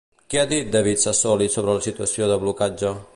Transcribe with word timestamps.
Què 0.33 0.37
ha 0.43 0.45
dit 0.53 0.71
David 0.75 1.03
Sassoli 1.03 1.49
sobre 1.57 1.77
la 1.79 1.85
situació 1.89 2.31
de 2.33 2.43
blocatge? 2.45 2.95